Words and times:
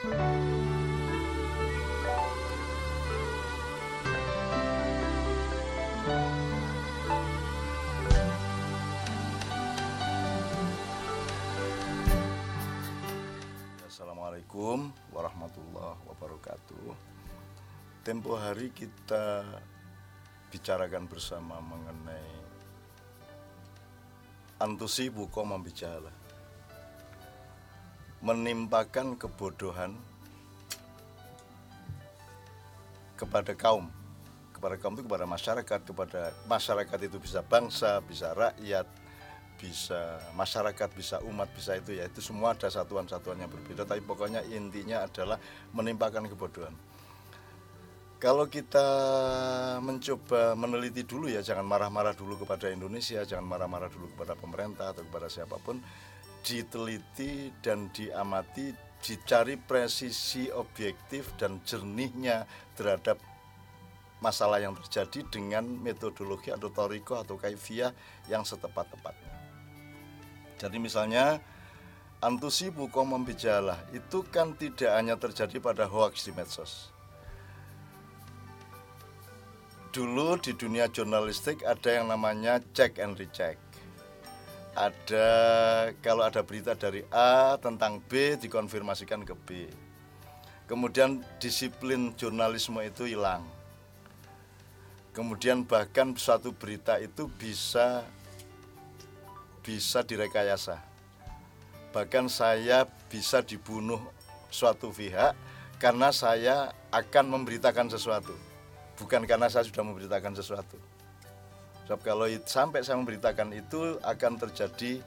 Assalamualaikum 0.00 0.16
warahmatullahi 15.12 16.00
wabarakatuh. 16.08 16.96
Tempo 18.00 18.40
hari 18.40 18.72
kita 18.72 19.44
bicarakan 20.48 21.12
bersama 21.12 21.60
mengenai 21.60 22.40
antusi 24.64 25.12
buko 25.12 25.44
membicaralah 25.44 26.29
menimpakan 28.20 29.16
kebodohan 29.16 29.96
kepada 33.16 33.52
kaum. 33.56 33.88
Kepada 34.52 34.76
kaum 34.76 34.92
itu 34.92 35.04
kepada 35.08 35.24
masyarakat 35.24 35.80
kepada 35.88 36.20
masyarakat 36.44 36.98
itu 37.08 37.16
bisa 37.16 37.40
bangsa 37.40 38.04
bisa 38.04 38.36
rakyat 38.36 38.84
bisa 39.56 40.20
masyarakat 40.36 40.88
bisa 40.92 41.16
umat 41.24 41.48
bisa 41.56 41.80
itu 41.80 41.96
ya. 41.96 42.04
Itu 42.08 42.20
semua 42.20 42.52
ada 42.52 42.68
satuan-satuan 42.68 43.40
yang 43.40 43.48
berbeda 43.48 43.88
tapi 43.88 44.04
pokoknya 44.04 44.44
intinya 44.52 45.08
adalah 45.08 45.40
menimpakan 45.72 46.28
kebodohan. 46.28 46.76
Kalau 48.20 48.44
kita 48.52 48.84
mencoba 49.80 50.52
meneliti 50.52 51.08
dulu 51.08 51.32
ya 51.32 51.40
jangan 51.40 51.64
marah-marah 51.64 52.12
dulu 52.12 52.44
kepada 52.44 52.68
Indonesia 52.68 53.24
jangan 53.24 53.48
marah-marah 53.48 53.88
dulu 53.88 54.12
kepada 54.12 54.36
pemerintah 54.36 54.92
atau 54.92 55.08
kepada 55.08 55.32
siapa 55.32 55.56
pun 55.56 55.80
diteliti 56.40 57.52
dan 57.60 57.92
diamati, 57.92 58.72
dicari 59.00 59.56
presisi 59.56 60.48
objektif 60.52 61.32
dan 61.40 61.60
jernihnya 61.64 62.44
terhadap 62.76 63.16
masalah 64.20 64.60
yang 64.60 64.76
terjadi 64.76 65.24
dengan 65.32 65.64
metodologi 65.64 66.52
atau 66.52 66.68
toriko 66.68 67.16
atau 67.16 67.40
kaifiah 67.40 67.96
yang 68.28 68.44
setepat-tepatnya. 68.44 69.32
Jadi 70.60 70.76
misalnya 70.76 71.40
antusi 72.20 72.68
buko 72.68 73.00
membijalah 73.08 73.80
itu 73.96 74.20
kan 74.28 74.52
tidak 74.60 74.92
hanya 74.92 75.16
terjadi 75.16 75.56
pada 75.56 75.88
hoax 75.88 76.28
di 76.28 76.36
medsos. 76.36 76.92
Dulu 79.90 80.38
di 80.38 80.52
dunia 80.54 80.86
jurnalistik 80.86 81.64
ada 81.64 81.90
yang 81.90 82.12
namanya 82.12 82.62
check 82.76 83.00
and 83.00 83.16
recheck 83.18 83.58
ada 84.80 85.28
kalau 86.00 86.24
ada 86.24 86.40
berita 86.40 86.72
dari 86.72 87.04
A 87.12 87.60
tentang 87.60 88.00
B 88.00 88.40
dikonfirmasikan 88.40 89.28
ke 89.28 89.36
B. 89.36 89.48
Kemudian 90.64 91.20
disiplin 91.36 92.16
jurnalisme 92.16 92.80
itu 92.80 93.04
hilang. 93.04 93.44
Kemudian 95.12 95.68
bahkan 95.68 96.16
suatu 96.16 96.56
berita 96.56 96.96
itu 96.96 97.28
bisa 97.28 98.06
bisa 99.60 100.00
direkayasa. 100.00 100.80
Bahkan 101.92 102.32
saya 102.32 102.88
bisa 103.10 103.44
dibunuh 103.44 104.00
suatu 104.48 104.94
pihak 104.94 105.36
karena 105.76 106.08
saya 106.14 106.72
akan 106.88 107.36
memberitakan 107.36 107.92
sesuatu. 107.92 108.32
Bukan 108.96 109.28
karena 109.28 109.50
saya 109.52 109.66
sudah 109.66 109.84
memberitakan 109.84 110.38
sesuatu. 110.38 110.80
Sebab 111.90 112.06
kalau 112.06 112.30
sampai 112.46 112.86
saya 112.86 113.02
memberitakan 113.02 113.50
itu 113.50 113.98
akan 114.06 114.38
terjadi 114.38 115.02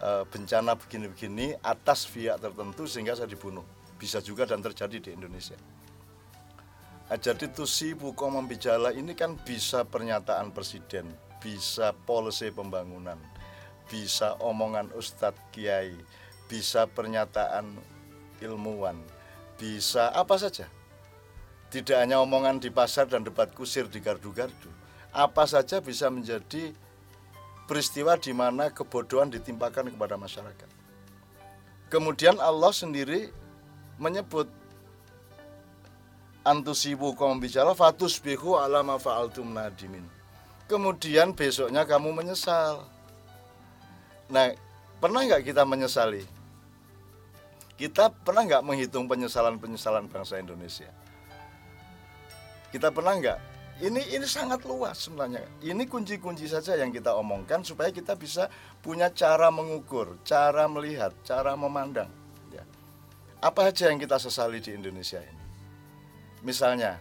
uh, 0.00 0.24
bencana 0.32 0.72
begini-begini 0.72 1.60
atas 1.60 2.08
pihak 2.08 2.40
tertentu 2.40 2.88
sehingga 2.88 3.12
saya 3.12 3.28
dibunuh. 3.28 3.60
Bisa 4.00 4.24
juga 4.24 4.48
dan 4.48 4.64
terjadi 4.64 4.96
di 4.96 5.10
Indonesia. 5.12 5.60
Nah, 7.04 7.20
jadi 7.20 7.52
tusi 7.52 7.92
buko 7.92 8.32
membijala 8.32 8.96
ini 8.96 9.12
kan 9.12 9.36
bisa 9.44 9.84
pernyataan 9.84 10.56
presiden, 10.56 11.04
bisa 11.36 11.92
polisi 11.92 12.48
pembangunan, 12.48 13.20
bisa 13.84 14.40
omongan 14.40 14.96
ustadz 14.96 15.52
kiai, 15.52 15.92
bisa 16.48 16.88
pernyataan 16.88 17.76
ilmuwan, 18.40 18.96
bisa 19.60 20.08
apa 20.16 20.40
saja. 20.40 20.64
Tidak 21.68 22.00
hanya 22.00 22.24
omongan 22.24 22.56
di 22.56 22.72
pasar 22.72 23.04
dan 23.04 23.20
debat 23.20 23.52
kusir 23.52 23.84
di 23.84 24.00
gardu-gardu 24.00 24.80
apa 25.10 25.44
saja 25.46 25.82
bisa 25.82 26.06
menjadi 26.06 26.70
peristiwa 27.66 28.18
di 28.18 28.34
mana 28.34 28.70
kebodohan 28.70 29.30
ditimpakan 29.30 29.90
kepada 29.94 30.18
masyarakat. 30.18 30.70
Kemudian 31.90 32.38
Allah 32.38 32.70
sendiri 32.70 33.30
menyebut 33.98 34.46
antusibu 36.46 37.14
kaum 37.18 37.38
bicara 37.38 37.74
fatus 37.74 38.18
bihu 38.22 38.54
alama 38.58 38.98
fa'altum 38.98 39.50
nadimin. 39.50 40.06
Kemudian 40.70 41.34
besoknya 41.34 41.82
kamu 41.82 42.14
menyesal. 42.14 42.86
Nah, 44.30 44.54
pernah 45.02 45.26
nggak 45.26 45.42
kita 45.42 45.66
menyesali? 45.66 46.22
Kita 47.74 48.14
pernah 48.14 48.46
nggak 48.46 48.62
menghitung 48.62 49.10
penyesalan-penyesalan 49.10 50.06
bangsa 50.06 50.38
Indonesia? 50.38 50.90
Kita 52.70 52.94
pernah 52.94 53.18
nggak 53.18 53.38
ini 53.80 54.00
ini 54.12 54.26
sangat 54.28 54.68
luas 54.68 55.08
sebenarnya. 55.08 55.40
Ini 55.64 55.88
kunci-kunci 55.88 56.44
saja 56.44 56.76
yang 56.76 56.92
kita 56.92 57.16
omongkan 57.16 57.64
supaya 57.64 57.88
kita 57.88 58.12
bisa 58.12 58.52
punya 58.84 59.08
cara 59.08 59.48
mengukur, 59.48 60.20
cara 60.20 60.68
melihat, 60.68 61.16
cara 61.24 61.56
memandang. 61.56 62.12
Ya. 62.52 62.60
Apa 63.40 63.72
saja 63.72 63.88
yang 63.88 63.96
kita 63.96 64.20
sesali 64.20 64.60
di 64.60 64.76
Indonesia 64.76 65.24
ini? 65.24 65.44
Misalnya 66.44 67.00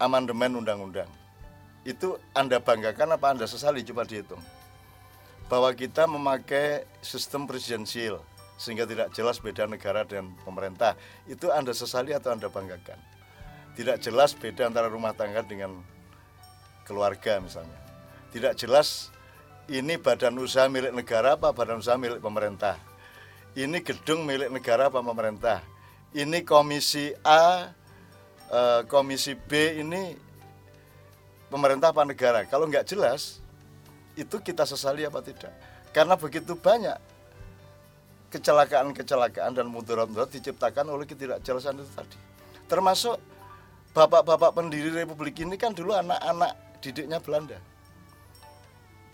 amandemen 0.00 0.56
undang-undang. 0.56 1.08
Itu 1.84 2.16
Anda 2.32 2.64
banggakan 2.64 3.20
apa 3.20 3.36
Anda 3.36 3.44
sesali? 3.44 3.84
Coba 3.84 4.08
dihitung. 4.08 4.40
Bahwa 5.52 5.68
kita 5.76 6.08
memakai 6.08 6.88
sistem 7.04 7.44
presidensial 7.44 8.24
sehingga 8.56 8.88
tidak 8.88 9.12
jelas 9.12 9.36
beda 9.36 9.68
negara 9.68 10.08
dan 10.08 10.32
pemerintah. 10.48 10.96
Itu 11.28 11.52
Anda 11.52 11.76
sesali 11.76 12.16
atau 12.16 12.32
Anda 12.32 12.48
banggakan? 12.48 13.13
Tidak 13.74 13.98
jelas 13.98 14.30
beda 14.38 14.70
antara 14.70 14.86
rumah 14.86 15.10
tangga 15.14 15.42
dengan 15.42 15.74
keluarga 16.86 17.42
misalnya. 17.42 17.78
Tidak 18.30 18.54
jelas 18.54 19.10
ini 19.66 19.98
badan 19.98 20.38
usaha 20.38 20.70
milik 20.70 20.94
negara 20.94 21.34
apa 21.34 21.50
badan 21.50 21.82
usaha 21.82 21.98
milik 21.98 22.22
pemerintah. 22.22 22.78
Ini 23.54 23.82
gedung 23.82 24.26
milik 24.26 24.50
negara 24.50 24.90
apa 24.90 25.02
pemerintah. 25.02 25.62
Ini 26.14 26.46
komisi 26.46 27.10
A, 27.26 27.74
eh, 28.50 28.80
komisi 28.86 29.34
B 29.34 29.82
ini 29.82 30.14
pemerintah 31.50 31.90
apa 31.90 32.06
negara. 32.06 32.46
Kalau 32.46 32.70
nggak 32.70 32.86
jelas, 32.86 33.42
itu 34.14 34.38
kita 34.38 34.62
sesali 34.66 35.02
apa 35.02 35.18
tidak. 35.22 35.50
Karena 35.90 36.14
begitu 36.18 36.54
banyak 36.58 36.98
kecelakaan-kecelakaan 38.30 39.54
dan 39.54 39.66
mudarat-mudarat 39.70 40.30
diciptakan 40.34 40.90
oleh 40.90 41.06
ketidakjelasan 41.06 41.78
itu 41.78 41.90
tadi. 41.94 42.18
Termasuk 42.66 43.33
bapak-bapak 43.94 44.50
pendiri 44.50 44.90
republik 44.90 45.38
ini 45.46 45.54
kan 45.54 45.70
dulu 45.70 45.94
anak-anak 45.94 46.82
didiknya 46.82 47.22
Belanda. 47.22 47.56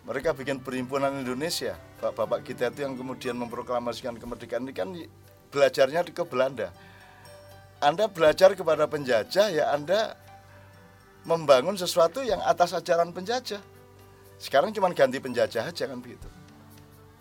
Mereka 0.08 0.32
bikin 0.32 0.64
perhimpunan 0.64 1.12
Indonesia. 1.20 1.76
Bapak-bapak 2.00 2.48
kita 2.48 2.72
itu 2.72 2.88
yang 2.88 2.96
kemudian 2.96 3.36
memproklamasikan 3.36 4.16
kemerdekaan 4.16 4.64
ini 4.64 4.72
kan 4.72 4.88
belajarnya 5.52 6.00
ke 6.08 6.24
Belanda. 6.24 6.72
Anda 7.84 8.08
belajar 8.08 8.56
kepada 8.56 8.88
penjajah 8.88 9.46
ya 9.52 9.76
Anda 9.76 10.16
membangun 11.28 11.76
sesuatu 11.76 12.24
yang 12.24 12.40
atas 12.40 12.72
ajaran 12.72 13.12
penjajah. 13.12 13.60
Sekarang 14.40 14.72
cuma 14.72 14.88
ganti 14.96 15.20
penjajah 15.20 15.68
aja 15.68 15.84
kan 15.84 16.00
begitu. 16.00 16.28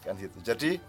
Kan 0.07 0.15
gitu. 0.15 0.39
Jadi 0.39 0.79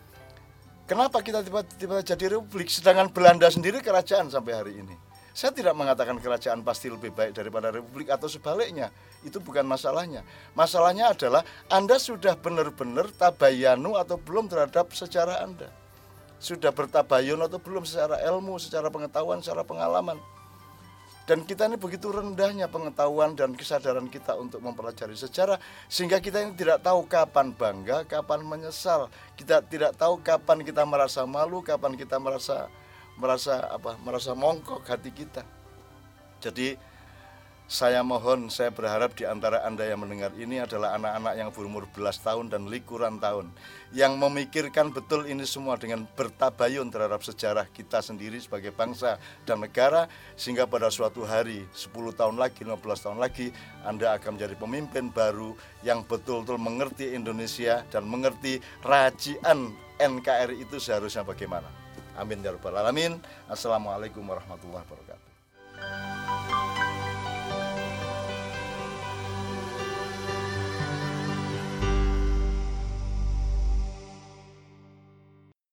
kenapa 0.87 1.19
kita 1.19 1.43
tiba-tiba 1.43 2.07
jadi 2.07 2.39
republik 2.39 2.71
sedangkan 2.71 3.11
Belanda 3.11 3.51
sendiri 3.51 3.83
kerajaan 3.83 4.31
sampai 4.31 4.55
hari 4.55 4.73
ini? 4.79 5.10
Saya 5.31 5.55
tidak 5.55 5.79
mengatakan 5.79 6.19
kerajaan 6.19 6.67
pasti 6.67 6.91
lebih 6.91 7.15
baik 7.15 7.39
daripada 7.39 7.71
republik 7.71 8.11
atau 8.11 8.27
sebaliknya. 8.27 8.91
Itu 9.23 9.39
bukan 9.39 9.63
masalahnya. 9.63 10.27
Masalahnya 10.59 11.15
adalah 11.15 11.47
Anda 11.71 12.03
sudah 12.03 12.35
benar-benar 12.35 13.15
tabayanu 13.15 13.95
atau 13.95 14.19
belum 14.19 14.51
terhadap 14.51 14.91
sejarah 14.91 15.47
Anda. 15.47 15.71
Sudah 16.43 16.75
bertabayun 16.75 17.39
atau 17.47 17.63
belum 17.63 17.87
secara 17.87 18.19
ilmu, 18.27 18.59
secara 18.59 18.91
pengetahuan, 18.91 19.39
secara 19.39 19.63
pengalaman. 19.63 20.19
Dan 21.31 21.47
kita 21.47 21.71
ini 21.71 21.79
begitu 21.79 22.11
rendahnya 22.11 22.67
pengetahuan 22.67 23.39
dan 23.39 23.55
kesadaran 23.55 24.11
kita 24.11 24.35
untuk 24.35 24.59
mempelajari 24.67 25.15
sejarah 25.15 25.63
sehingga 25.87 26.19
kita 26.19 26.43
ini 26.43 26.59
tidak 26.59 26.83
tahu 26.83 27.07
kapan 27.07 27.55
bangga, 27.55 28.03
kapan 28.03 28.43
menyesal. 28.43 29.07
Kita 29.39 29.63
tidak 29.63 29.95
tahu 29.95 30.19
kapan 30.27 30.67
kita 30.67 30.83
merasa 30.83 31.23
malu, 31.23 31.63
kapan 31.63 31.95
kita 31.95 32.19
merasa 32.19 32.67
merasa 33.21 33.69
apa 33.69 34.01
merasa 34.01 34.33
mongkok 34.33 34.83
hati 34.89 35.13
kita 35.13 35.45
jadi 36.41 36.81
saya 37.71 38.03
mohon, 38.03 38.51
saya 38.51 38.75
berharap 38.75 39.15
di 39.15 39.23
antara 39.23 39.63
Anda 39.63 39.87
yang 39.87 40.03
mendengar 40.03 40.35
ini 40.35 40.59
adalah 40.59 40.99
anak-anak 40.99 41.35
yang 41.39 41.51
berumur 41.55 41.87
belas 41.95 42.19
tahun 42.19 42.51
dan 42.51 42.67
likuran 42.67 43.23
tahun 43.23 43.47
yang 43.95 44.19
memikirkan 44.19 44.91
betul 44.91 45.23
ini 45.23 45.47
semua 45.47 45.79
dengan 45.79 46.03
bertabayun 46.19 46.91
terhadap 46.91 47.23
sejarah 47.23 47.71
kita 47.71 48.03
sendiri 48.03 48.43
sebagai 48.43 48.75
bangsa 48.75 49.23
dan 49.47 49.63
negara 49.63 50.11
sehingga 50.35 50.67
pada 50.67 50.91
suatu 50.91 51.23
hari 51.23 51.63
10 51.71 51.95
tahun 52.19 52.43
lagi, 52.43 52.67
15 52.67 52.75
tahun 53.07 53.23
lagi 53.23 53.55
Anda 53.87 54.19
akan 54.19 54.35
menjadi 54.35 54.59
pemimpin 54.59 55.15
baru 55.15 55.55
yang 55.87 56.03
betul-betul 56.03 56.59
mengerti 56.59 57.15
Indonesia 57.15 57.87
dan 57.87 58.03
mengerti 58.03 58.59
rajian 58.83 59.71
NKRI 60.03 60.67
itu 60.67 60.83
seharusnya 60.83 61.23
bagaimana. 61.23 61.80
Amin 62.21 62.45
ya 62.45 62.53
rabbal 62.53 62.77
alamin. 62.77 63.17
Assalamualaikum 63.49 64.21
warahmatullahi 64.29 64.85
wabarakatuh. 64.85 65.10